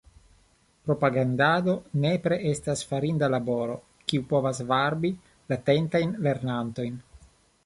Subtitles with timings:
[0.87, 3.77] Propagandado nepre estas farinda laboro,
[4.09, 5.13] kiu povas varbi
[5.55, 6.99] latentajn lernantojn.